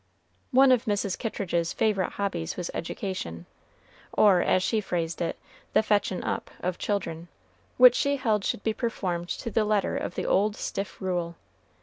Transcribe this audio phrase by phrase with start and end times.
[0.49, 1.15] One of Mrs.
[1.15, 3.45] Kittridge's favorite hobbies was education,
[4.11, 5.37] or, as she phrased it,
[5.73, 7.27] the "fetchin' up" of children,
[7.77, 11.35] which she held should be performed to the letter of the old stiff rule.